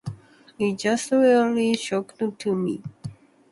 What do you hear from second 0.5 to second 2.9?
It just really shocked me.